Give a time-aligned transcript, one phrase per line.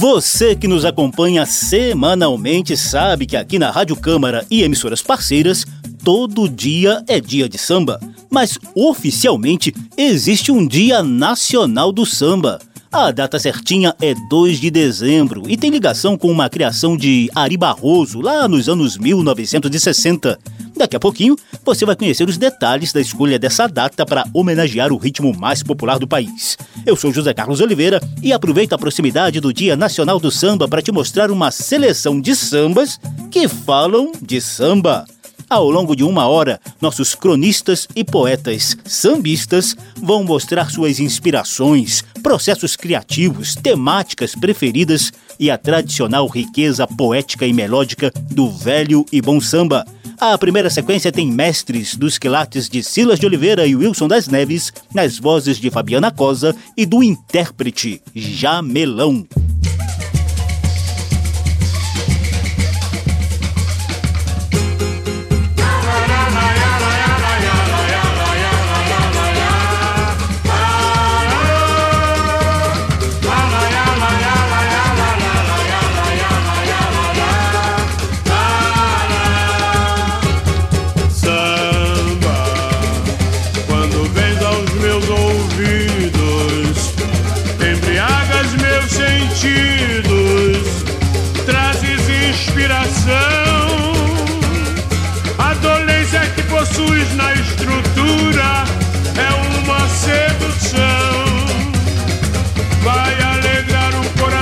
[0.00, 5.66] Você que nos acompanha semanalmente sabe que aqui na Rádio Câmara e emissoras parceiras,
[6.02, 8.00] todo dia é dia de samba.
[8.30, 12.60] Mas oficialmente existe um Dia Nacional do Samba.
[12.92, 17.56] A data certinha é 2 de dezembro e tem ligação com uma criação de Ari
[17.56, 20.36] Barroso lá nos anos 1960.
[20.76, 24.96] Daqui a pouquinho você vai conhecer os detalhes da escolha dessa data para homenagear o
[24.96, 26.58] ritmo mais popular do país.
[26.84, 30.82] Eu sou José Carlos Oliveira e aproveito a proximidade do Dia Nacional do Samba para
[30.82, 32.98] te mostrar uma seleção de sambas
[33.30, 35.06] que falam de samba.
[35.50, 42.76] Ao longo de uma hora, nossos cronistas e poetas sambistas vão mostrar suas inspirações, processos
[42.76, 49.84] criativos, temáticas preferidas e a tradicional riqueza poética e melódica do velho e bom samba.
[50.20, 54.72] A primeira sequência tem mestres dos quilates de Silas de Oliveira e Wilson das Neves,
[54.94, 59.26] nas vozes de Fabiana Cosa e do intérprete Jamelão.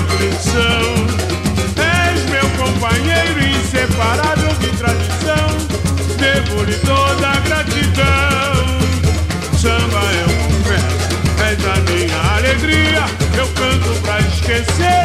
[0.00, 0.82] aflição.
[1.76, 5.48] És meu companheiro inseparável de tradição,
[6.18, 8.78] devo-lhe toda a gratidão.
[9.58, 11.08] Samba eu confesso,
[11.44, 13.04] és a minha alegria,
[13.36, 14.99] eu canto pra esquecer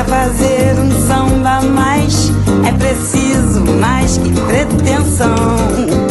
[0.00, 2.32] Pra fazer um samba mais
[2.66, 6.09] é preciso mais que pretensão.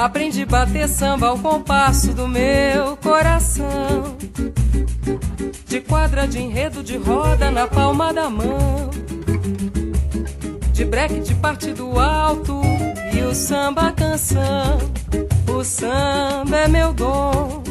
[0.00, 4.16] Aprendi a bater samba ao compasso do meu coração.
[5.66, 8.88] De quadra de enredo de roda na palma da mão.
[10.72, 12.62] De breque de partido alto
[13.12, 14.78] e o samba canção.
[15.46, 17.62] O samba é meu dom.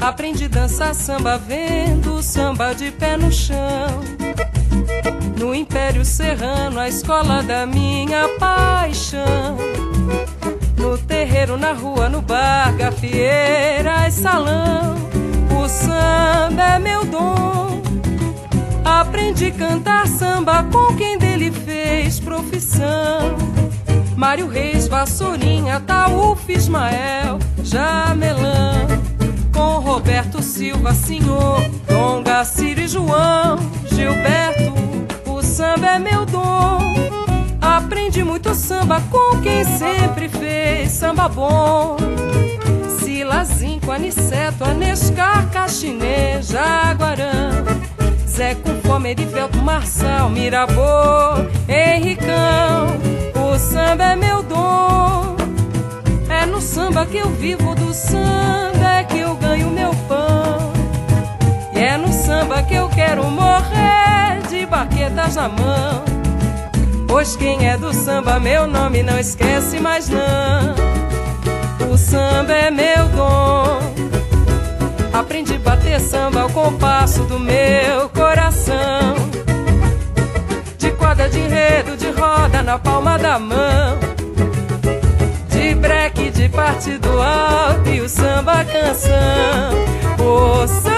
[0.00, 4.04] Aprendi a dançar samba vendo o samba de pé no chão.
[5.38, 9.56] No Império Serrano, a escola da minha paixão.
[10.76, 14.96] No terreiro, na rua, no bar, gafieira e salão.
[15.56, 17.80] O samba é meu dom.
[18.84, 23.36] Aprendi a cantar samba com quem dele fez profissão.
[24.16, 28.88] Mário Reis, Vassourinha, Taúf, Ismael, Jamelão.
[29.54, 34.77] Com Roberto Silva, Senhor, Dom Gaciro e João, Gilberto.
[35.78, 36.92] Samba é meu dom.
[37.60, 41.96] Aprendi muito samba com quem sempre fez samba bom.
[42.98, 47.64] Silazinho, Aniceto, Anescar, Caxinê, Jaguarão.
[48.26, 52.98] Zé com fome, Erivelto, Marçal, Mirabô, Henricão.
[53.36, 55.36] O samba é meu dom.
[56.28, 60.72] É no samba que eu vivo, do samba é que eu ganho meu pão.
[61.72, 64.08] E é no samba que eu quero morrer
[64.78, 66.04] baquetas na mão.
[67.08, 70.74] Pois quem é do samba, meu nome não esquece mais não.
[71.90, 73.80] O samba é meu dom.
[75.12, 79.16] Aprendi a bater samba ao compasso do meu coração.
[80.78, 83.98] De quadra de enredo, de roda na palma da mão.
[85.48, 89.72] De breque, de partido alto e o samba canção.
[90.20, 90.97] O samba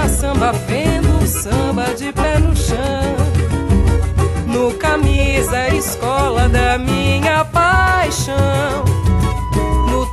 [0.00, 2.76] Aprendi a dançar samba vendo samba de pé no chão.
[4.46, 9.00] No camisa, escola da minha paixão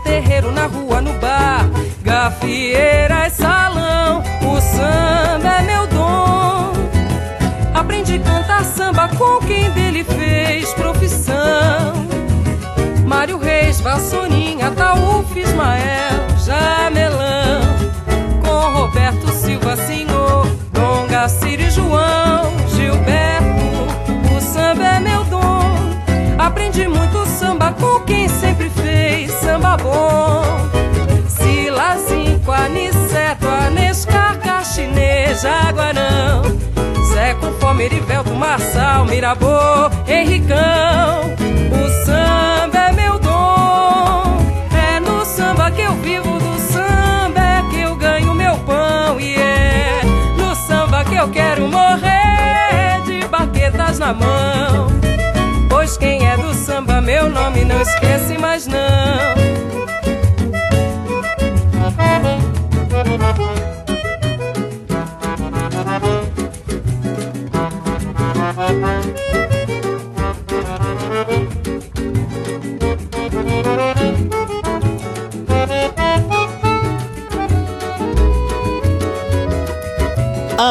[0.08, 1.70] terreiro, na rua, no bar,
[2.02, 4.24] gafieira e salão.
[4.42, 6.74] O samba é meu dom.
[7.74, 12.08] Aprendi a cantar samba com quem dele fez profissão.
[13.06, 17.47] Mário Reis, Vassourinha, Taúf, Ismael, Jamelão.
[19.08, 24.36] Roberto Silva, Senhor, Dom Gacir e João, Gilberto.
[24.36, 25.62] O samba é meu dom.
[26.38, 30.44] Aprendi muito samba com quem sempre fez samba bom.
[31.26, 36.42] Sila, cinco, aniceto, anescar, caxinê, jaguarão.
[37.14, 41.47] Zé com fome, Erivelto, Marçal, Mirabô, Henricão.
[51.18, 54.88] Eu quero morrer de baquetas na mão.
[55.68, 58.78] Pois quem é do samba, meu nome não esquece mais não.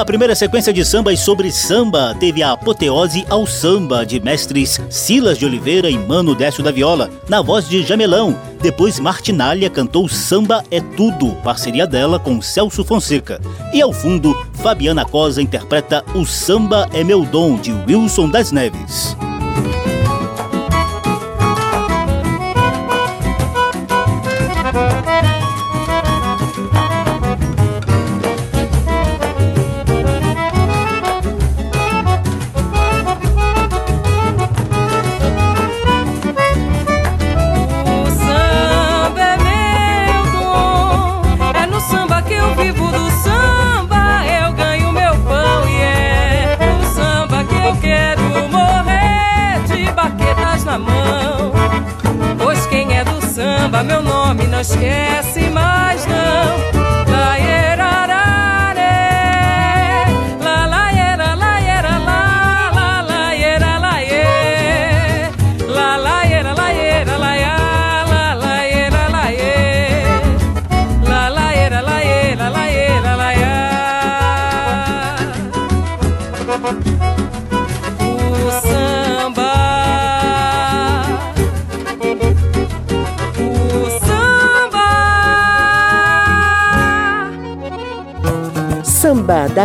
[0.07, 5.45] Primeira sequência de sambas sobre samba teve a apoteose ao samba de mestres Silas de
[5.45, 8.39] Oliveira e Mano Décio da Viola, na voz de Jamelão.
[8.63, 13.41] Depois Martinalha cantou Samba é Tudo, parceria dela com Celso Fonseca.
[13.75, 19.17] E ao fundo, Fabiana Cosa interpreta O Samba é Meu Dom, de Wilson das Neves.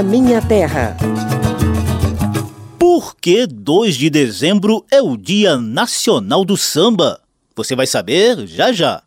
[0.04, 0.98] Minha Terra.
[2.80, 7.20] Por que 2 de dezembro é o Dia Nacional do Samba?
[7.56, 9.04] Você vai saber já já.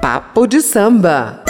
[0.00, 1.42] Papo de samba.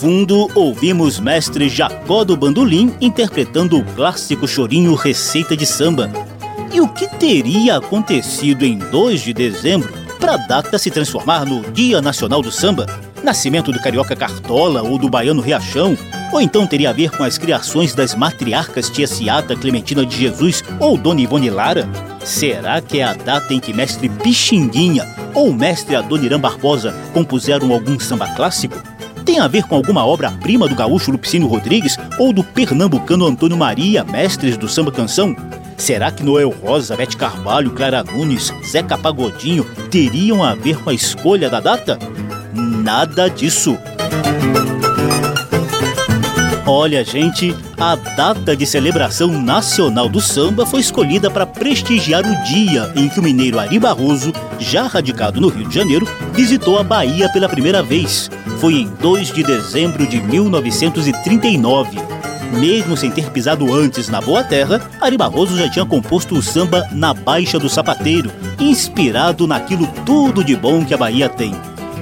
[0.00, 6.10] Fundo, ouvimos mestre Jacó do Bandolim interpretando o clássico chorinho Receita de Samba.
[6.72, 11.60] E o que teria acontecido em 2 de dezembro para a data se transformar no
[11.72, 12.86] Dia Nacional do Samba?
[13.22, 15.98] Nascimento do Carioca Cartola ou do Baiano Riachão?
[16.32, 20.64] Ou então teria a ver com as criações das matriarcas Tia Ciata, Clementina de Jesus
[20.78, 21.86] ou Dona Ivone Lara?
[22.24, 28.00] Será que é a data em que mestre Pixinguinha ou mestre Adoniran Barbosa compuseram algum
[28.00, 28.89] samba clássico?
[29.30, 34.02] Tem a ver com alguma obra-prima do gaúcho Lupicínio Rodrigues ou do pernambucano Antônio Maria,
[34.02, 35.36] mestres do samba canção?
[35.76, 40.92] Será que Noel Rosa, Bete Carvalho, Clara Nunes, Zeca Pagodinho teriam a ver com a
[40.92, 41.96] escolha da data?
[42.52, 43.78] Nada disso.
[46.66, 52.92] Olha, gente, a data de celebração nacional do samba foi escolhida para prestigiar o dia
[52.96, 57.28] em que o mineiro Ari Barroso, já radicado no Rio de Janeiro, visitou a Bahia
[57.32, 58.28] pela primeira vez.
[58.60, 61.98] Foi em 2 de dezembro de 1939.
[62.60, 66.86] Mesmo sem ter pisado antes na Boa Terra, Ari Barroso já tinha composto o samba
[66.92, 71.54] Na Baixa do Sapateiro, inspirado naquilo tudo de bom que a Bahia tem.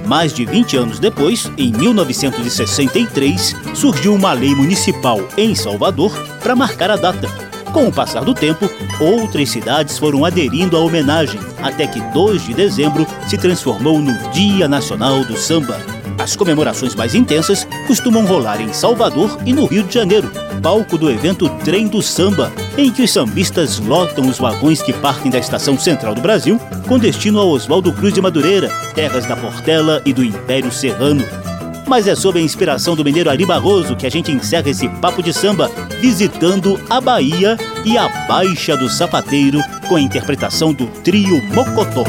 [0.04, 6.10] Mais de 20 anos depois, em 1963, surgiu uma lei municipal em Salvador
[6.42, 7.28] para marcar a data.
[7.72, 12.54] Com o passar do tempo, outras cidades foram aderindo à homenagem, até que 2 de
[12.54, 15.97] dezembro se transformou no Dia Nacional do Samba.
[16.28, 20.30] As comemorações mais intensas costumam rolar em Salvador e no Rio de Janeiro,
[20.62, 25.30] palco do evento Trem do Samba, em que os sambistas lotam os vagões que partem
[25.30, 30.02] da Estação Central do Brasil com destino a Oswaldo Cruz de Madureira, terras da Portela
[30.04, 31.24] e do Império Serrano.
[31.86, 35.22] Mas é sob a inspiração do mineiro Ari Barroso que a gente encerra esse papo
[35.22, 37.56] de samba visitando a Bahia
[37.86, 42.04] e a Baixa do Sapateiro com a interpretação do trio Mocotó.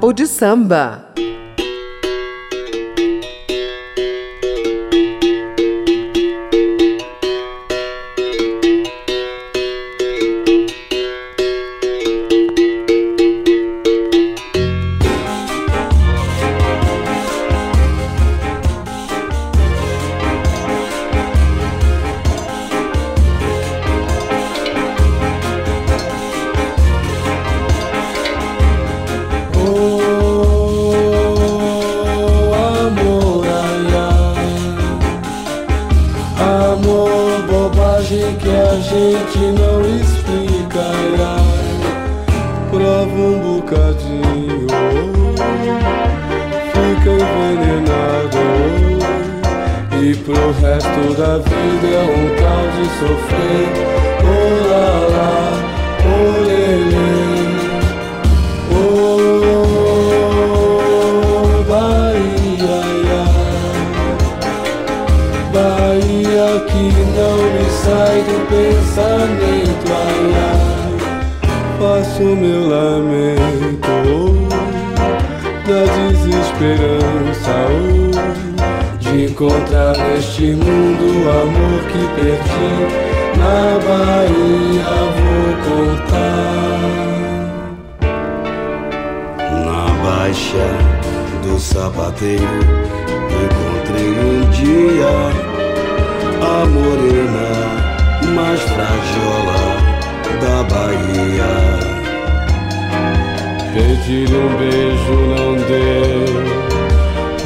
[0.00, 1.09] Papo de samba.
[65.52, 66.84] Bahia que
[67.16, 70.30] não me sai do pensamento ai,
[71.76, 74.48] passo faço meu lamento
[75.66, 77.58] Da desesperança
[79.00, 82.70] De encontrar neste mundo o amor que perdi.
[83.36, 86.60] Na Bahia vou contar.
[89.64, 90.66] Na baixa
[91.42, 92.60] do sapateiro
[93.90, 95.08] encontrei um dia
[96.42, 97.50] a morena
[98.34, 99.62] mais frajola
[100.40, 101.52] da Bahia.
[103.72, 106.24] Pedir um beijo não deu,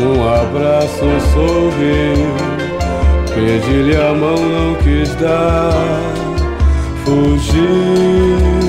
[0.06, 2.34] um abraço sorriu,
[3.34, 6.14] Pedir-lhe a mão não quis dar,
[7.04, 8.63] fugiu.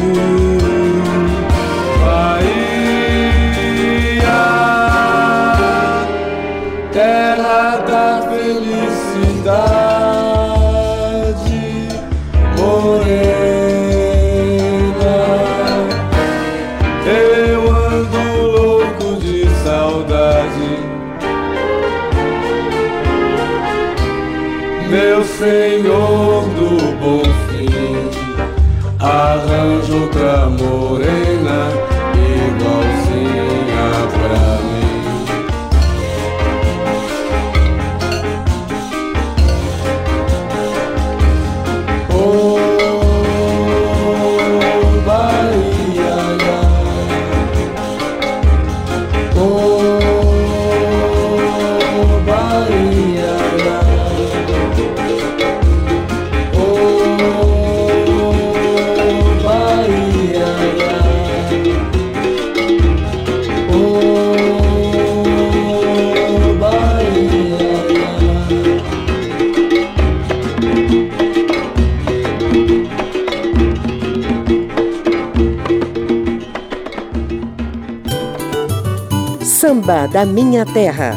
[79.86, 81.16] Samba da Minha Terra.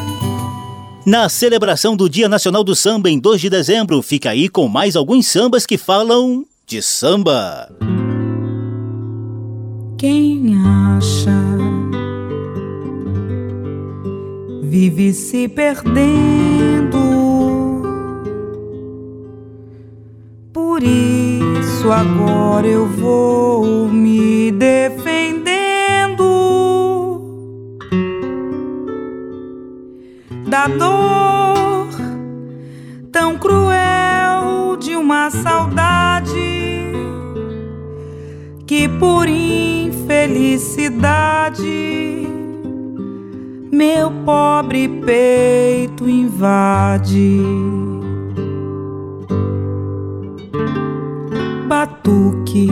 [1.07, 4.95] Na celebração do Dia Nacional do Samba em 2 de dezembro, fica aí com mais
[4.95, 7.73] alguns sambas que falam de samba.
[9.97, 10.55] Quem
[10.95, 11.33] acha
[14.65, 16.99] vive se perdendo.
[20.53, 24.98] Por isso agora eu vou me defendendo
[30.49, 31.89] da dor
[33.13, 36.33] tão cruel de uma saudade
[38.67, 42.27] que por infelicidade
[43.71, 47.43] meu pobre peito invade.
[51.69, 52.71] Batuque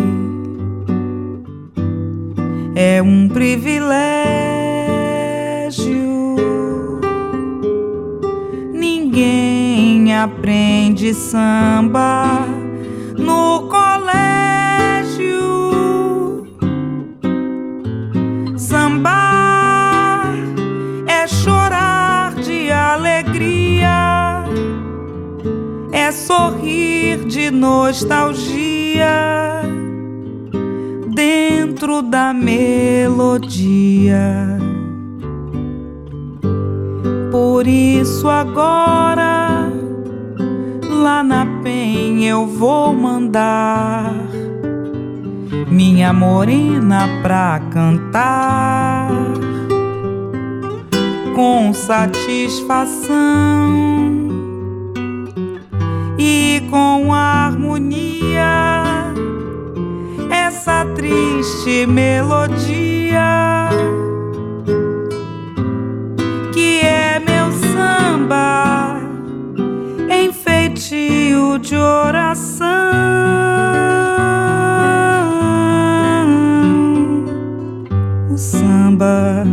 [2.75, 6.15] é um privilégio.
[9.16, 12.46] Ninguém aprende samba
[13.16, 15.33] no colégio.
[18.59, 20.22] Samba
[22.70, 24.44] alegria
[25.92, 29.07] é sorrir de nostalgia
[31.14, 33.16] dentro da melodia.
[37.66, 39.72] Por isso agora
[40.88, 44.14] lá na penha eu vou mandar
[45.66, 49.11] minha morena pra cantar.
[51.35, 53.11] Com satisfação
[56.16, 58.46] e com harmonia
[60.31, 63.26] essa triste melodia
[68.27, 68.99] samba
[70.11, 72.67] em feitio de oração.
[78.31, 79.45] O samba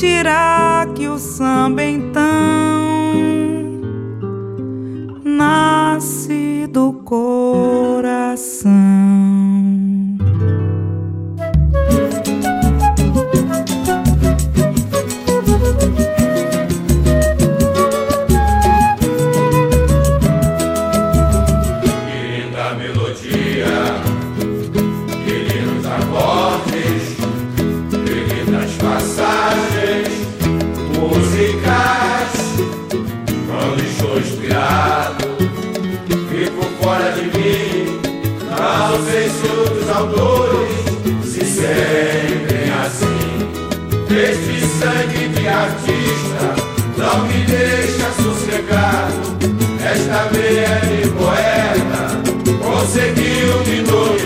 [0.00, 2.29] sentirá que o samba então
[38.90, 40.68] vocês outros autores,
[41.24, 43.30] se sentem assim.
[44.10, 46.56] Este sangue de artista
[46.96, 49.14] não me deixa sossegado.
[49.84, 52.02] Esta veia de poeta
[52.60, 54.19] conseguiu me doer.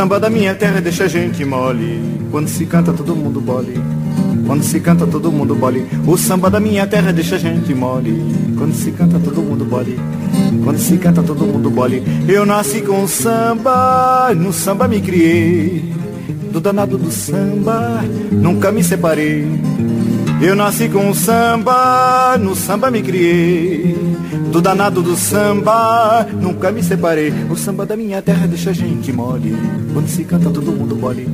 [0.00, 2.00] Samba da minha terra deixa a gente mole.
[2.30, 3.78] Quando se canta todo mundo bole.
[4.46, 5.86] Quando se canta todo mundo bole.
[6.06, 8.16] O samba da minha terra deixa a gente mole.
[8.56, 9.98] Quando se canta todo mundo bole.
[10.64, 12.02] Quando se canta todo mundo bole.
[12.26, 15.92] Eu nasci com samba, no samba me criei.
[16.50, 19.46] Do danado do samba, nunca me separei.
[20.40, 24.09] Eu nasci com samba, no samba me criei.
[24.50, 27.32] Do danado do samba, nunca me separei.
[27.48, 29.56] O samba da minha terra deixa a gente mole.
[29.92, 31.28] Quando se canta todo mundo bole.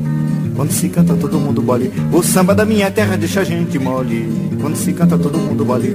[0.54, 1.90] Quando se canta todo mundo bole.
[2.12, 4.28] O samba da minha terra deixa a gente mole.
[4.60, 5.94] Quando se canta todo mundo bole.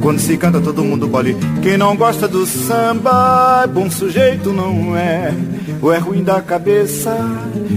[0.00, 1.36] Quando se canta todo mundo bole.
[1.62, 5.34] Quem não gosta do samba, bom sujeito não é.
[5.82, 7.14] Ou é ruim da cabeça,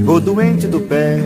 [0.08, 1.22] ou doente do pé.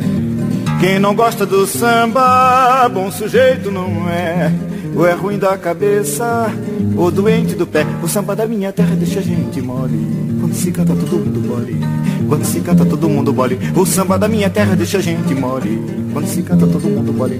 [0.79, 4.51] Quem não gosta do samba, bom sujeito não é.
[4.95, 6.51] Ou é ruim da cabeça,
[6.95, 7.85] ou doente do pé.
[8.01, 9.99] O samba da minha terra deixa a gente mole.
[10.39, 11.79] Quando se canta todo mundo mole.
[12.27, 13.59] Quando se canta todo mundo mole.
[13.75, 15.81] O samba da minha terra deixa a gente mole.
[16.11, 17.39] Quando se canta todo mundo mole.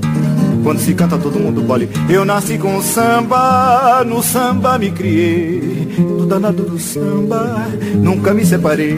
[0.63, 1.89] Quando se canta todo mundo mole.
[2.09, 5.93] Eu nasci com samba, no samba me criei.
[5.97, 8.97] Do danado do samba, nunca me separei.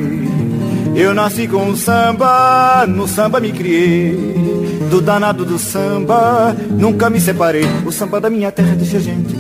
[0.95, 4.15] Eu nasci com samba, no samba me criei.
[4.89, 7.65] Do danado do samba, nunca me separei.
[7.85, 9.34] O samba da minha terra deixa a gente.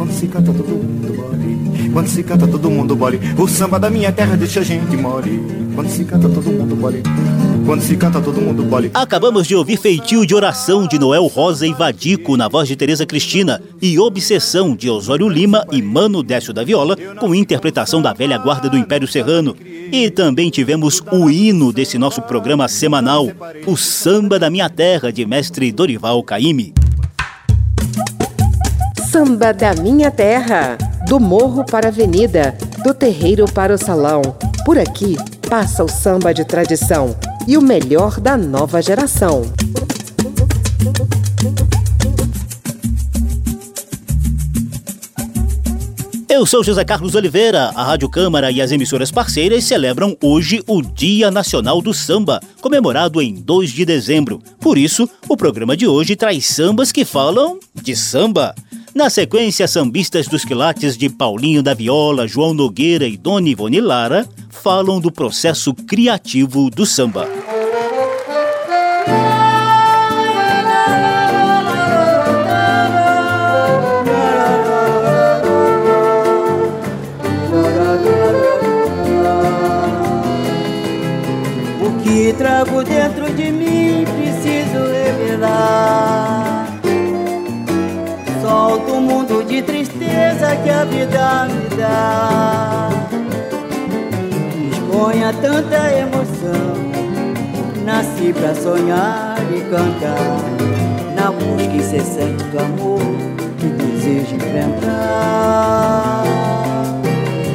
[0.00, 1.90] Quando se canta todo mundo mole.
[1.92, 3.20] Quando se canta todo mundo mole.
[3.36, 5.38] O samba da minha terra deixa a gente mole.
[5.74, 7.02] Quando se canta todo mundo mole.
[7.66, 8.90] Quando se canta todo mundo mole.
[8.94, 13.04] Acabamos de ouvir Feitio de Oração de Noel Rosa e Vadico na voz de Tereza
[13.04, 18.38] Cristina e Obsessão de Osório Lima e Mano Décio da Viola com interpretação da velha
[18.38, 19.54] guarda do Império Serrano.
[19.92, 23.28] E também tivemos o hino desse nosso programa semanal,
[23.66, 26.72] o Samba da Minha Terra de mestre Dorival Caymmi.
[29.10, 34.22] Samba da Minha Terra, do morro para a avenida, do terreiro para o salão.
[34.64, 35.16] Por aqui
[35.48, 37.16] passa o samba de tradição
[37.48, 39.42] e o melhor da nova geração.
[46.28, 47.72] Eu sou José Carlos Oliveira.
[47.74, 53.20] A Rádio Câmara e as emissoras parceiras celebram hoje o Dia Nacional do Samba, comemorado
[53.20, 54.40] em 2 de dezembro.
[54.60, 58.54] Por isso, o programa de hoje traz sambas que falam de samba.
[58.92, 64.28] Na sequência, sambistas dos quilates de Paulinho da Viola, João Nogueira e Dona Ivone Lara
[64.48, 67.28] falam do processo criativo do samba.
[81.80, 82.99] O que trago de
[90.56, 92.88] que a vida me dá.
[94.70, 96.90] Exponha tanta emoção.
[97.84, 100.40] Nasci pra sonhar e cantar.
[101.14, 103.00] Na busca incessante do amor
[103.58, 106.24] que desejo enfrentar.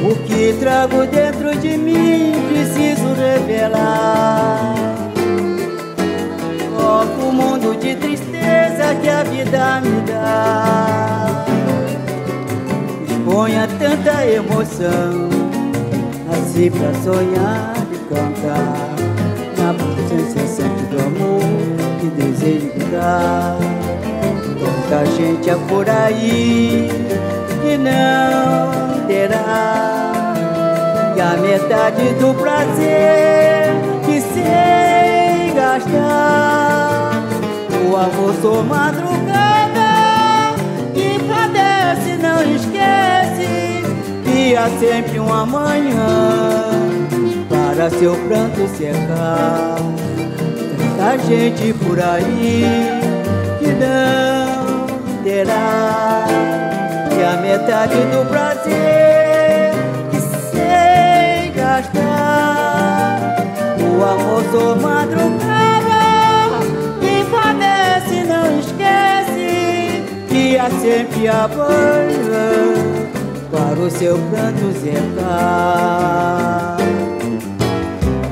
[0.08, 4.74] O que trago dentro de mim preciso revelar.
[6.78, 11.35] Solto o mundo de tristeza que a vida me dá.
[13.36, 15.28] Exponha tanta emoção,
[16.26, 18.96] nasci pra sonhar e cantar.
[19.58, 21.42] Na busca incessante do amor
[22.00, 23.58] que desejo dar.
[24.58, 26.88] Tanta gente é por aí
[27.60, 30.12] que não terá
[31.14, 33.74] que a metade do prazer
[34.06, 37.22] que sei gastar.
[37.86, 39.75] O amor sou madrugada
[41.86, 43.82] padece, não esquece
[44.24, 46.70] que há sempre um amanhã
[47.48, 49.76] para seu pranto secar.
[50.96, 52.64] Tanta gente por aí
[53.58, 54.86] que não
[55.22, 56.26] terá
[57.10, 59.72] que a metade do prazer
[60.10, 60.20] que
[60.50, 63.36] sei gastar.
[63.78, 65.75] O amor sou madrugada
[70.54, 71.48] há sempre a
[73.50, 76.76] para o seu pranto zecar.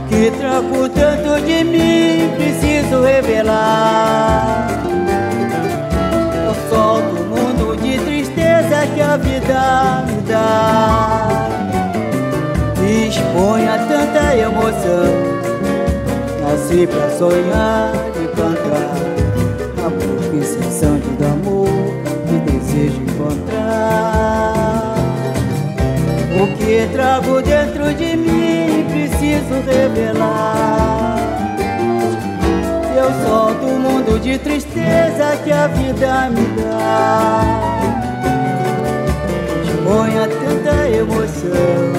[0.09, 4.69] Que trago tanto de mim, preciso revelar.
[6.47, 11.27] Eu solto o mundo de tristeza que a vida me dá.
[13.09, 15.35] Exponha tanta emoção.
[16.41, 18.14] Nasci pra sonhar
[26.93, 31.17] trago dentro de mim preciso revelar.
[32.97, 37.43] Eu solto o mundo de tristeza que a vida me dá.
[39.63, 41.93] Exponha tanta emoção,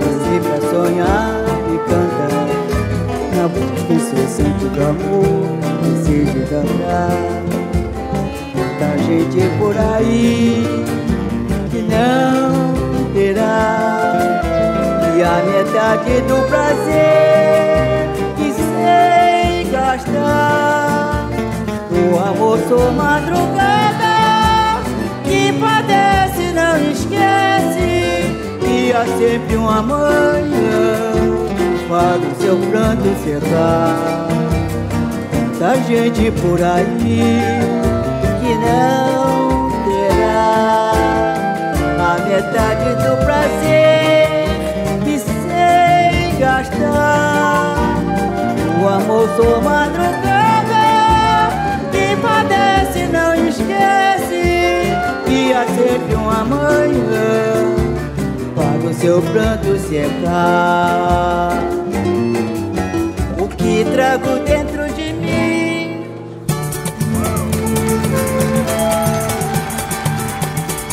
[0.00, 2.46] nasci pra sonhar e cantar.
[3.36, 7.16] Na busca incessante do amor, desejo cantar.
[8.54, 10.84] Muita gente por aí
[11.70, 12.45] que não
[15.56, 21.28] metade do prazer que sei gastar.
[21.90, 24.82] O amor sou madrugada
[25.24, 28.36] que padece, não esquece.
[28.68, 31.14] E há sempre uma manhã
[31.88, 34.28] para o seu pranto secar.
[35.32, 37.40] Muita gente por aí
[38.40, 40.92] que não terá
[41.98, 43.95] a metade do prazer
[48.86, 50.70] O amor sou madrugada
[51.90, 54.92] que padece, não esquece.
[55.28, 57.74] E há sempre um amanhã
[58.54, 61.64] para o seu pranto secar.
[63.36, 66.06] O que trago dentro de mim.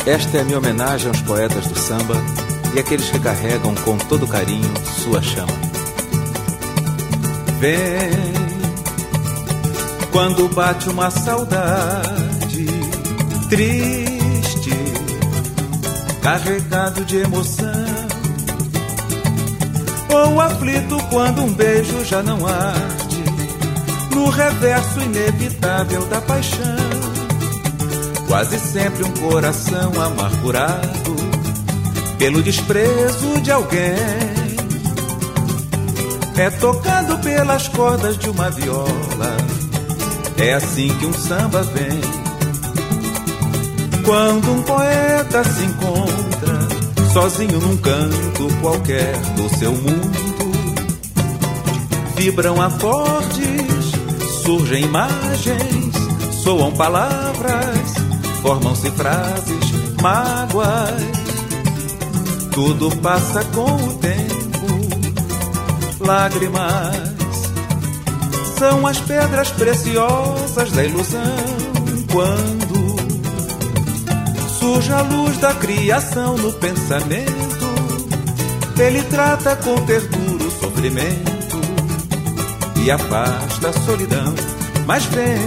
[0.04, 2.16] Esta é a minha homenagem aos poetas do samba
[2.74, 5.73] e aqueles que carregam com todo carinho sua chama.
[7.64, 8.10] Vem
[10.12, 12.66] quando bate uma saudade
[13.48, 14.70] triste,
[16.20, 17.70] carregado de emoção,
[20.10, 23.24] ou aflito quando um beijo já não arde,
[24.14, 26.76] no reverso inevitável da paixão.
[28.28, 31.16] Quase sempre um coração amargurado
[32.18, 34.44] pelo desprezo de alguém.
[36.36, 39.36] É tocado pelas cordas de uma viola.
[40.36, 42.00] É assim que um samba vem.
[44.04, 50.52] Quando um poeta se encontra sozinho num canto qualquer do seu mundo,
[52.16, 53.92] vibram acordes,
[54.44, 55.94] surgem imagens,
[56.42, 57.94] soam palavras,
[58.42, 59.72] formam-se frases,
[60.02, 61.24] mágoas
[62.54, 64.44] tudo passa com o tempo.
[65.98, 67.13] Lágrimas
[68.58, 71.20] são as pedras preciosas da ilusão.
[72.10, 72.96] Quando
[74.58, 77.34] surge a luz da criação no pensamento,
[78.78, 81.60] ele trata com ternura o sofrimento
[82.84, 84.34] e afasta a solidão.
[84.86, 85.38] Mas vem,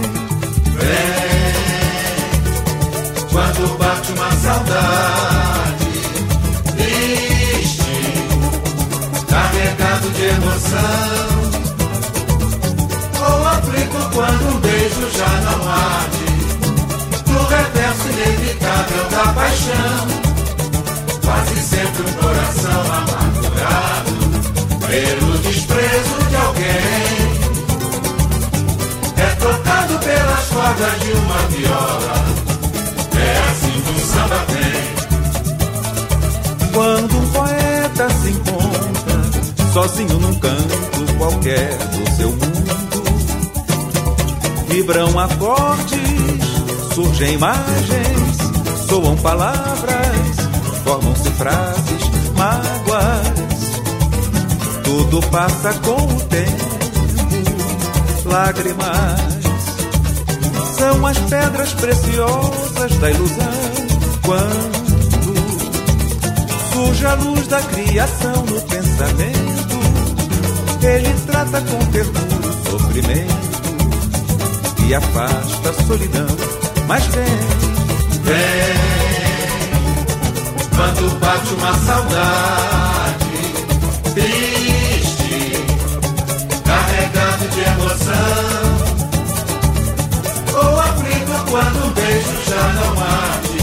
[0.76, 1.58] vem,
[3.30, 5.88] quando bate uma saudade
[6.76, 7.82] triste,
[9.28, 11.47] carregado de emoção.
[13.68, 16.26] Ou aflito quando um beijo já não arde,
[17.26, 20.08] no reverso inevitável da paixão.
[21.24, 24.12] Quase sempre um coração amargurado
[24.86, 27.28] pelo desprezo de alguém.
[29.16, 32.24] É tocado pelas cordas de uma viola.
[33.18, 34.82] É assim que o samba vem.
[36.72, 39.18] Quando um poeta se encontra
[39.72, 40.78] sozinho num canto
[41.18, 42.57] qualquer do seu mundo,
[44.68, 45.98] vibram acordes,
[46.94, 48.38] surgem imagens,
[48.88, 50.36] soam palavras,
[50.84, 53.48] formam-se frases, mágoas.
[54.84, 56.78] Tudo passa com o tempo,
[58.26, 59.38] lágrimas
[60.76, 63.52] são as pedras preciosas da ilusão.
[64.24, 64.78] Quando
[66.72, 69.78] surge a luz da criação no pensamento.
[70.80, 73.47] Ele trata com ternura o sofrimento
[74.88, 76.26] e afasta a solidão.
[76.86, 77.24] Mas vem,
[78.22, 78.74] vem,
[80.74, 83.28] quando bate uma saudade
[84.14, 85.52] triste,
[86.64, 88.78] carregado de emoção.
[90.54, 93.60] Ou aflito quando um beijo já não arde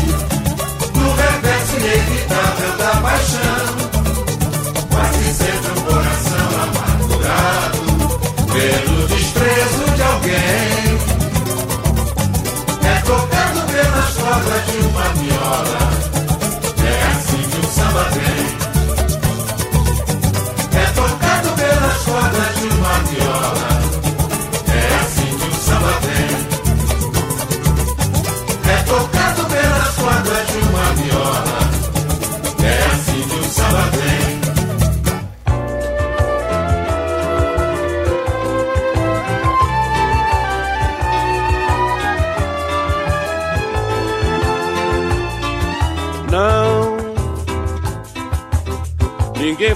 [0.93, 3.65] no reverso inevitável da paixão.
[4.91, 7.81] Quase sempre um coração amargurado
[8.53, 10.74] pelo desprezo de alguém.
[14.45, 15.79] De uma viola.
[16.85, 18.45] É assim que o samba vem.
[20.79, 22.84] É tocado pelas cordas de uma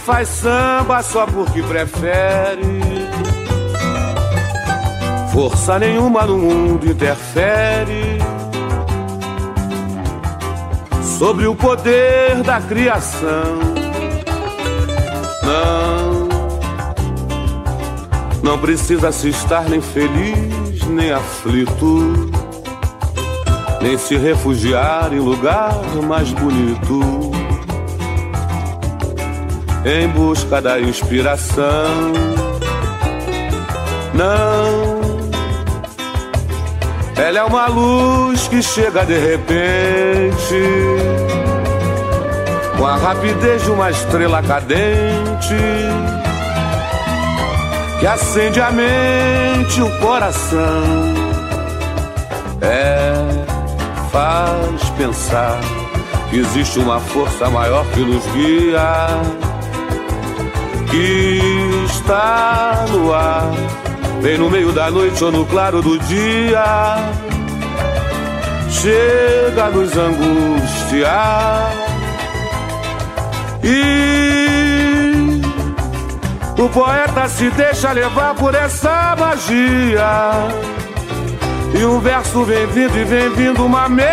[0.10, 2.82] faz samba só porque prefere.
[5.32, 8.18] Força nenhuma no mundo interfere
[11.04, 13.60] sobre o poder da criação.
[15.44, 16.28] Não,
[18.42, 22.32] não precisa se estar nem feliz nem aflito,
[23.80, 27.29] nem se refugiar em lugar mais bonito
[29.86, 32.14] em busca da inspiração.
[34.14, 34.90] Não,
[37.16, 40.62] ela é uma luz que chega de repente,
[42.78, 45.56] com a rapidez de uma estrela cadente,
[48.00, 51.20] que acende a mente, o coração.
[52.62, 53.14] É,
[54.12, 55.58] faz pensar
[56.30, 59.08] que existe uma força maior que nos guia
[60.90, 61.40] que
[61.86, 63.52] está no ar,
[64.22, 66.98] bem no meio da noite ou no claro do dia,
[68.70, 71.72] chega a nos angustiar.
[73.64, 75.42] E
[76.58, 80.48] o poeta se deixa levar por essa magia.
[81.74, 84.10] E um verso vem vindo e vem vindo uma melodia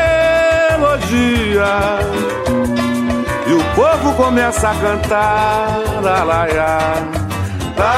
[3.49, 6.79] e o povo começa a cantar la la ya,
[7.79, 7.95] la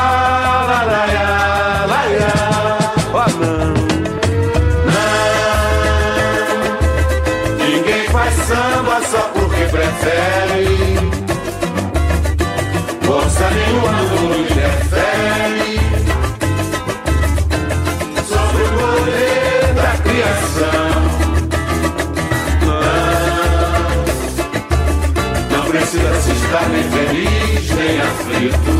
[0.70, 2.34] la la ya, la ya.
[3.14, 3.72] Oh não,
[4.94, 5.16] não,
[7.66, 10.77] ninguém faz samba só porque prefere.
[26.48, 28.72] Estar nem feliz, nem aflito,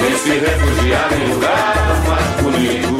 [0.00, 1.76] nem se refugiar em lugar
[2.08, 2.96] mais bonito,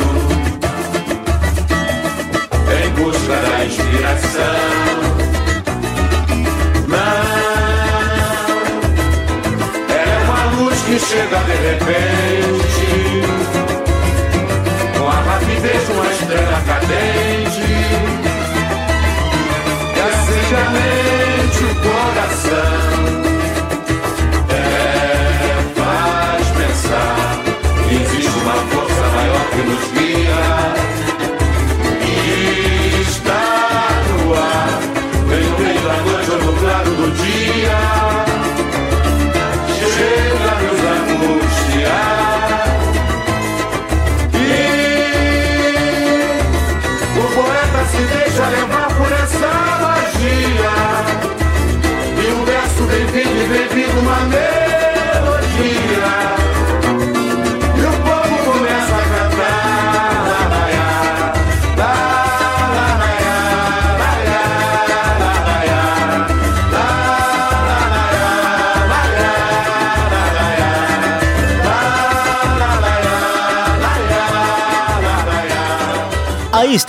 [2.85, 5.01] em busca da inspiração.
[6.87, 6.99] Não,
[9.89, 12.89] ela é uma luz que chega de repente,
[14.99, 17.69] com a rapidez de uma estrela cadente,
[19.95, 22.02] que acende a mente o coração.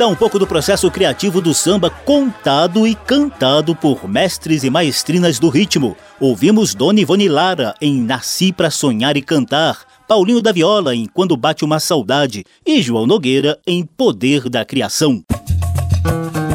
[0.03, 5.39] Está um pouco do processo criativo do samba contado e cantado por mestres e maestrinas
[5.39, 5.95] do ritmo.
[6.19, 11.37] Ouvimos Dona Ivone Lara em Nasci para Sonhar e Cantar, Paulinho da Viola em Quando
[11.37, 15.23] Bate Uma Saudade e João Nogueira em Poder da Criação.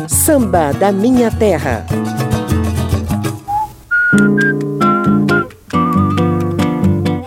[0.06, 1.86] Samba da Minha Terra.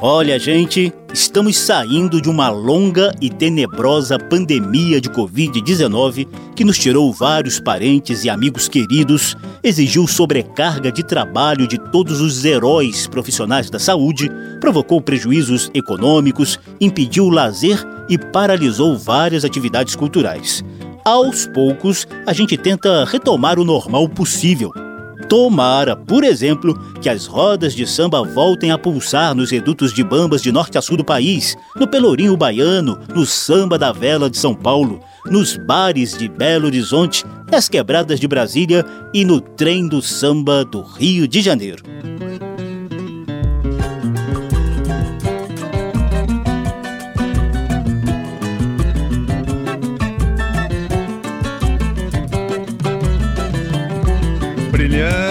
[0.04, 7.14] Olha, gente, estamos saindo de uma longa e tenebrosa pandemia de Covid-19 que nos tirou
[7.14, 13.78] vários parentes e amigos queridos, exigiu sobrecarga de trabalho de todos os heróis profissionais da
[13.78, 14.28] saúde,
[14.60, 17.78] provocou prejuízos econômicos, impediu o lazer
[18.10, 20.66] e paralisou várias atividades culturais.
[21.06, 24.72] Aos poucos, a gente tenta retomar o normal possível
[25.32, 30.42] Tomara, por exemplo, que as rodas de samba voltem a pulsar nos redutos de bambas
[30.42, 34.54] de norte a sul do país, no Pelourinho Baiano, no Samba da Vela de São
[34.54, 40.66] Paulo, nos bares de Belo Horizonte, nas quebradas de Brasília e no trem do samba
[40.66, 41.82] do Rio de Janeiro.
[54.92, 55.31] Julien.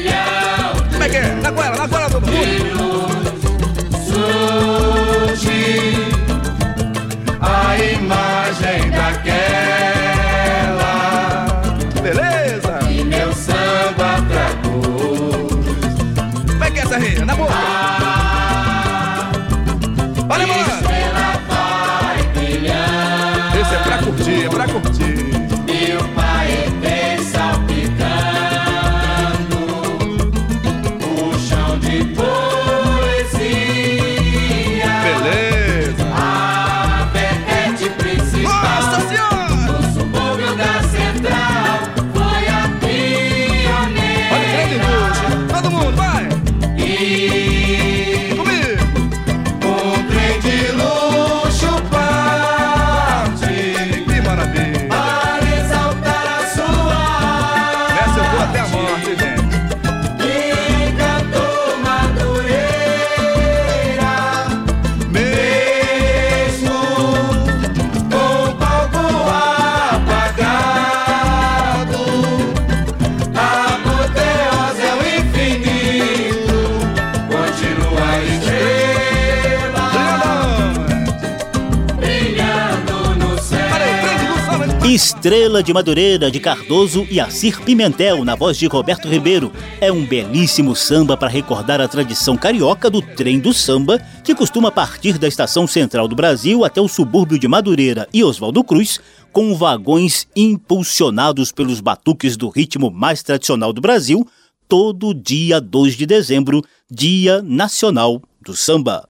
[85.73, 89.51] Madureira, de Cardoso e Acir Pimentel, na voz de Roberto Ribeiro.
[89.79, 94.71] É um belíssimo samba para recordar a tradição carioca do trem do samba, que costuma
[94.71, 98.99] partir da estação central do Brasil até o subúrbio de Madureira e Oswaldo Cruz,
[99.31, 104.27] com vagões impulsionados pelos batuques do ritmo mais tradicional do Brasil,
[104.67, 109.07] todo dia 2 de dezembro, Dia Nacional do Samba.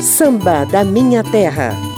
[0.00, 1.95] Samba da Minha Terra.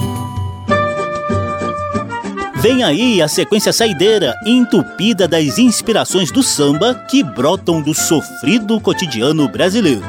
[2.61, 9.47] Vem aí a sequência saideira, entupida das inspirações do samba que brotam do sofrido cotidiano
[9.47, 10.01] brasileiro.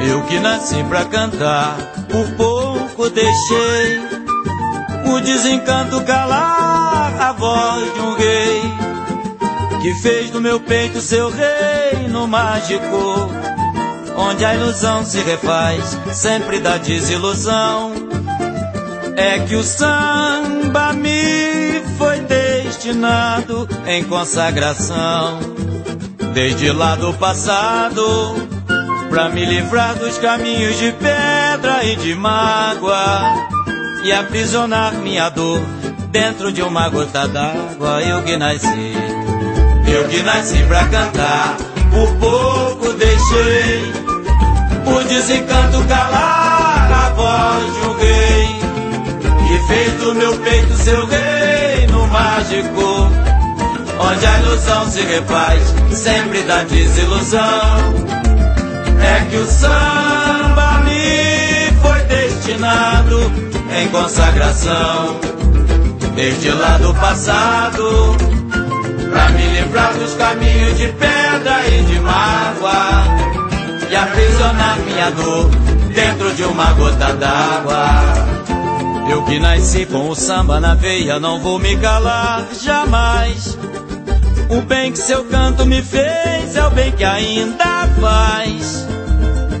[0.00, 1.76] Eu que nasci pra cantar,
[2.10, 4.00] por pouco deixei
[5.14, 8.62] o desencanto calar a voz de um rei
[9.80, 13.30] que fez do meu peito seu reino mágico,
[14.16, 17.92] onde a ilusão se refaz sempre da desilusão.
[19.16, 25.38] É que o samba me foi destinado em consagração.
[26.32, 28.48] Desde lá do passado,
[29.10, 33.20] pra me livrar dos caminhos de pedra e de mágoa,
[34.02, 35.60] e aprisionar minha dor
[36.10, 38.02] dentro de uma gota d'água.
[38.02, 38.94] Eu que nasci,
[39.94, 41.56] eu que nasci pra cantar,
[41.90, 43.92] por pouco deixei
[44.86, 47.91] o desencanto calar a voz de um
[49.72, 53.10] fez do meu peito seu reino mágico,
[53.98, 55.62] onde a ilusão se refaz
[55.92, 57.40] sempre da desilusão.
[59.00, 63.32] É que o samba me foi destinado
[63.80, 65.20] em consagração,
[66.14, 68.16] desde lá do passado,
[69.10, 73.04] pra me livrar dos caminhos de pedra e de mágoa,
[73.90, 75.50] e aprisionar minha dor
[75.94, 78.41] dentro de uma gota d'água.
[79.12, 83.58] Eu que nasci com o samba na veia, não vou me calar jamais.
[84.48, 88.86] O bem que seu canto me fez é o bem que ainda faz.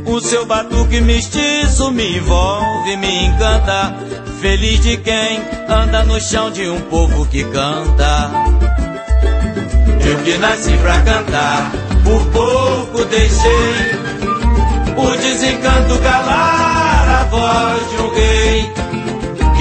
[0.06, 3.94] O seu batuque mestiço me envolve, me encanta.
[4.40, 8.30] Feliz de quem anda no chão de um povo que canta.
[10.02, 11.70] Eu que nasci pra cantar,
[12.02, 14.00] por pouco deixei
[14.96, 18.81] o desencanto calar a voz de um rei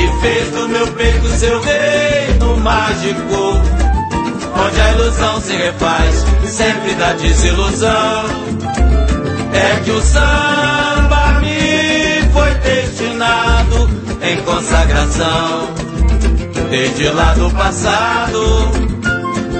[0.01, 3.61] que fez do meu peito seu reino mágico,
[4.55, 8.23] onde a ilusão se refaz sempre da desilusão.
[9.53, 13.89] É que o samba me foi destinado
[14.23, 15.69] em consagração,
[16.71, 18.71] desde lá do passado,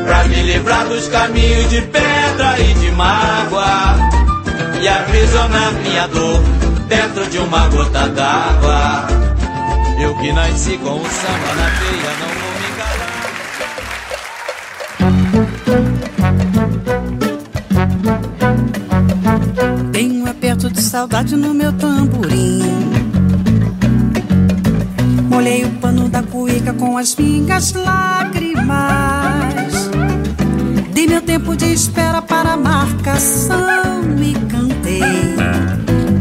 [0.06, 3.96] pra me livrar dos caminhos de pedra e de mágoa
[4.82, 6.42] e aprisionar minha dor
[6.88, 9.11] dentro de uma gota d'água.
[10.02, 13.22] Eu que nasci com o samba na veia, não vou me calar.
[19.92, 22.64] Tenho um aperto de saudade no meu tamborim.
[25.30, 28.72] Molhei o pano da cuíca com as minhas lágrimas.
[30.96, 35.36] Dei meu tempo de espera para a marcação e cantei.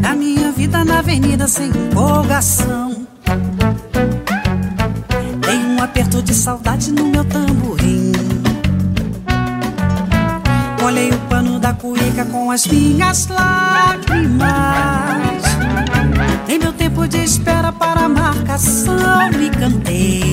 [0.07, 3.00] A minha vida na avenida sem empolgação.
[6.19, 8.11] De saudade no meu tamborim.
[10.81, 14.41] Molhei o pano da cuíca com as minhas lágrimas.
[16.47, 20.23] Dei meu tempo de espera para a marcação e cantei.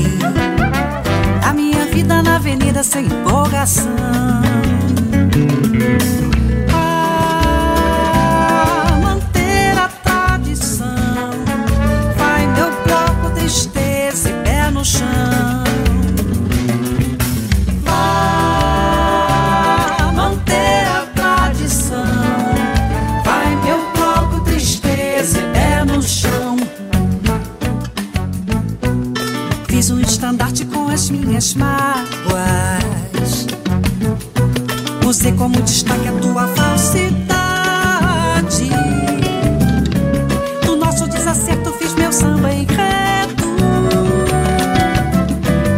[1.46, 3.88] A minha vida na avenida sem empolgação.
[31.38, 33.46] Minhas mágoas.
[35.06, 37.38] Usei como destaque a tua falsidade.
[40.66, 43.56] Do nosso desacerto fiz meu samba enredo.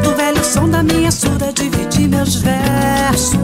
[0.02, 3.38] Do velho som da minha surda dividi meus versos.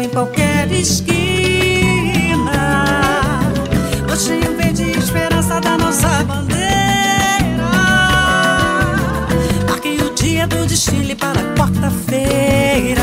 [0.00, 1.10] Em qualquer esquina.
[4.10, 6.60] Hoje um verde esperança da nossa bandeira.
[9.68, 13.02] Marquei o dia do desfile para quarta-feira.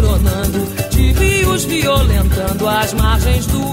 [0.00, 3.69] Desmoronando, de rios violentando as margens do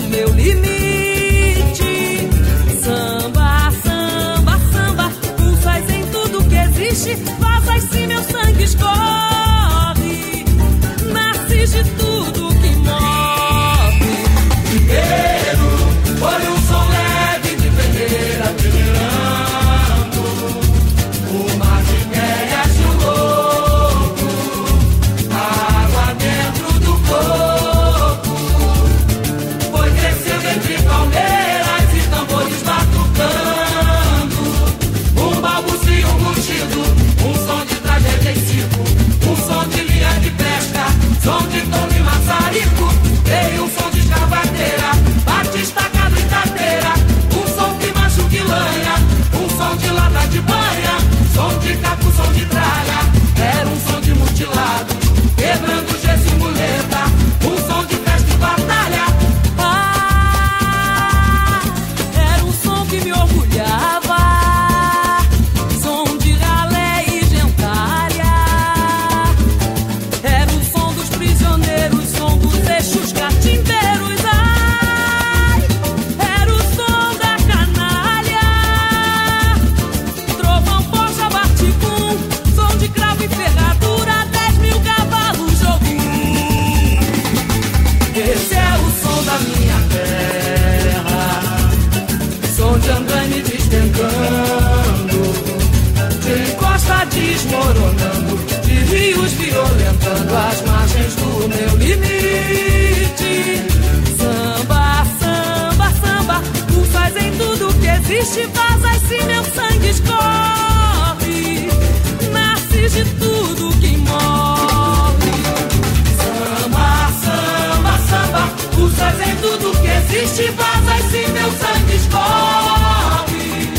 [120.18, 123.72] existe, vazas se meu sangue escorre,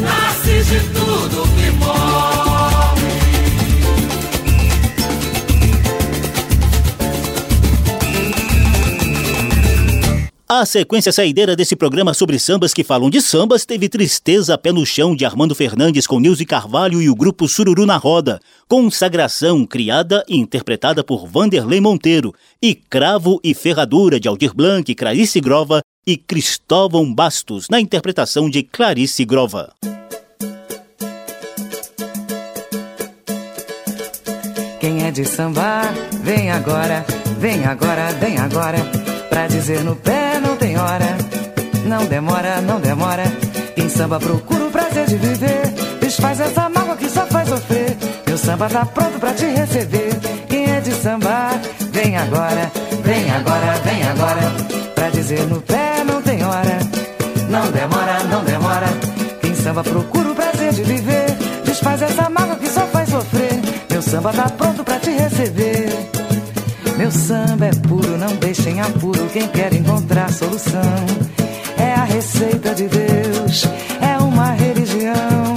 [0.00, 1.63] nasces de tudo que
[10.46, 14.84] A sequência saideira desse programa sobre sambas que falam de sambas teve Tristeza Pé no
[14.84, 18.38] Chão de Armando Fernandes com Nilce Carvalho e o grupo Sururu na Roda,
[18.68, 25.40] Consagração, criada e interpretada por Vanderlei Monteiro, e Cravo e Ferradura de Aldir Blanc, Clarice
[25.40, 29.72] Grova e Cristóvão Bastos, na interpretação de Clarice Grova.
[34.78, 35.84] Quem é de samba,
[36.22, 37.06] vem agora,
[37.38, 38.78] vem agora, vem agora.
[39.30, 40.33] Pra dizer no pé
[40.64, 41.18] tem hora,
[41.84, 43.24] não demora, não demora.
[43.74, 45.66] Quem samba procura o prazer de viver,
[46.00, 47.94] desfaz essa mágoa que só faz sofrer.
[48.26, 50.08] Meu samba tá pronto pra te receber.
[50.48, 51.50] Quem é de samba,
[51.92, 54.40] vem agora, vem agora, vem agora.
[54.94, 56.78] Pra dizer no pé não tem hora,
[57.50, 58.86] não demora, não demora.
[59.42, 61.26] Quem samba procura o prazer de viver,
[61.66, 63.60] desfaz essa mágoa que só faz sofrer.
[63.90, 65.93] Meu samba tá pronto pra te receber.
[67.04, 70.80] Meu samba é puro, não deixem apuro quem quer encontrar solução.
[71.76, 73.66] É a receita de Deus,
[74.00, 75.54] é uma religião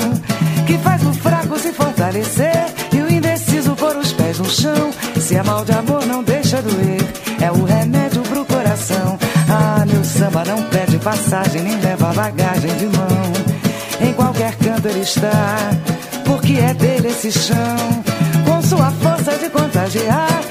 [0.67, 4.91] que faz o fraco se fortalecer e o indeciso pôr os pés no chão.
[5.21, 7.01] Se é mal de amor, não deixa doer,
[7.41, 9.17] é o remédio pro coração.
[9.47, 14.05] Ah, meu samba não pede passagem, nem leva bagagem de mão.
[14.05, 15.71] Em qualquer canto ele está,
[16.25, 18.03] porque é dele esse chão.
[18.45, 20.41] Com sua força de contagiar,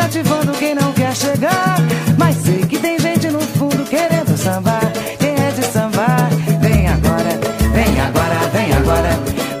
[0.00, 1.76] cativando quem não quer chegar.
[2.16, 4.90] Mas sei que tem gente no fundo querendo sambar.
[5.18, 6.28] Quem é de sambar,
[6.60, 7.32] vem agora,
[7.74, 9.10] vem agora, vem agora.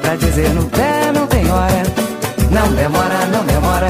[0.00, 1.82] Pra dizer no pé não tem hora,
[2.50, 3.88] não demora, não demora.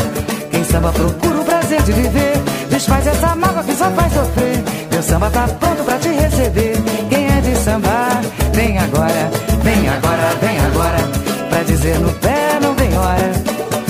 [0.51, 2.37] Quem samba procura o prazer de viver,
[2.69, 4.63] desfaz essa mágoa que só faz sofrer.
[4.91, 6.75] Meu samba tá pronto pra te receber.
[7.09, 8.21] Quem é de sambar,
[8.53, 9.31] vem agora,
[9.63, 10.99] vem agora, vem agora.
[11.49, 13.33] Pra dizer no pé não tem hora,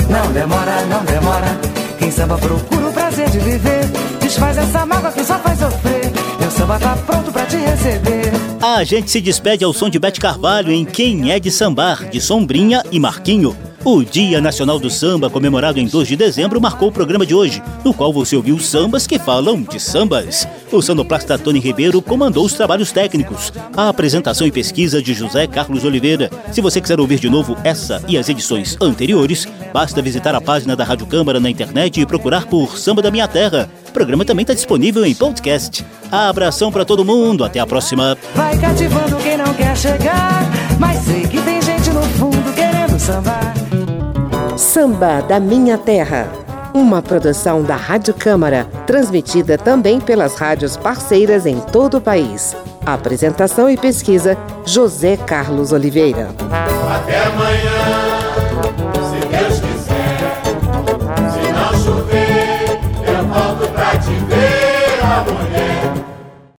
[0.08, 1.80] não demora, não demora.
[2.11, 3.86] Quem samba procura o prazer de viver,
[4.20, 6.11] desfaz essa mágoa que só faz sofrer.
[6.40, 8.32] Meu samba tá pronto pra te receber.
[8.61, 12.20] A gente se despede ao som de Bete Carvalho em Quem é de Sambar, de
[12.20, 13.56] Sombrinha e Marquinho.
[13.82, 17.62] O Dia Nacional do Samba, comemorado em 2 de dezembro, marcou o programa de hoje,
[17.82, 20.46] no qual você ouviu sambas que falam de sambas.
[20.70, 23.50] O sonoplasta Tony Ribeiro comandou os trabalhos técnicos.
[23.74, 26.28] A apresentação e pesquisa de José Carlos Oliveira.
[26.52, 30.76] Se você quiser ouvir de novo essa e as edições anteriores, basta visitar a página
[30.76, 33.68] da Rádio Câmara na internet e procurar por Samba da Minha Terra.
[33.88, 35.84] O programa também está disponível em podcast.
[36.10, 38.16] Abração para todo mundo, até a próxima.
[38.34, 40.42] Vai cativando quem não quer chegar,
[40.78, 43.54] mas sei que tem gente no fundo querendo sambar.
[44.56, 46.28] Samba da Minha Terra.
[46.72, 52.56] Uma produção da Rádio Câmara, transmitida também pelas rádios parceiras em todo o país.
[52.86, 56.28] Apresentação e pesquisa: José Carlos Oliveira.
[56.88, 57.99] Até amanhã.